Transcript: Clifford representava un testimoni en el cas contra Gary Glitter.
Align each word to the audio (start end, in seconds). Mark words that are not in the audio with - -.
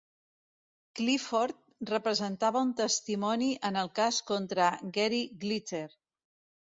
Clifford 0.99 1.91
representava 1.91 2.63
un 2.67 2.71
testimoni 2.81 3.53
en 3.71 3.77
el 3.83 3.93
cas 4.01 4.21
contra 4.33 4.71
Gary 4.97 5.21
Glitter. 5.45 5.87